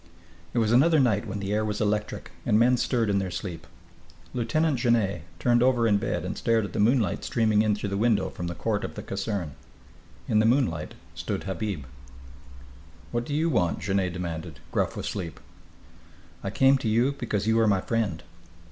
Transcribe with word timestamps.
It 0.55 0.57
was 0.57 0.71
another 0.71 0.99
night 0.99 1.27
when 1.27 1.37
the 1.39 1.53
air 1.53 1.63
was 1.63 1.79
electric 1.79 2.31
and 2.43 2.57
men 2.57 2.75
stirred 2.75 3.07
in 3.07 3.19
their 3.19 3.29
sleep. 3.29 3.67
Lieutenant 4.33 4.79
Genet 4.79 5.21
turned 5.37 5.61
over 5.61 5.87
in 5.87 5.99
bed 5.99 6.25
and 6.25 6.35
stared 6.35 6.65
at 6.65 6.73
the 6.73 6.79
moonlight 6.79 7.23
streaming 7.23 7.61
in 7.61 7.75
through 7.75 7.89
the 7.89 7.97
window 7.97 8.29
from 8.31 8.47
the 8.47 8.55
court 8.55 8.83
of 8.83 8.95
the 8.95 9.03
caserne. 9.03 9.51
In 10.27 10.39
the 10.39 10.45
moonlight 10.47 10.95
stood 11.13 11.43
Habib. 11.43 11.85
"What 13.11 13.27
do 13.27 13.35
you 13.35 13.47
want?" 13.47 13.77
Genet 13.79 14.13
demanded, 14.13 14.59
gruff 14.71 14.97
with 14.97 15.05
sleep. 15.05 15.39
"I 16.43 16.49
came 16.49 16.79
to 16.79 16.87
you 16.89 17.11
because 17.11 17.45
you 17.45 17.59
are 17.59 17.67
my 17.67 17.81
friend." 17.81 18.23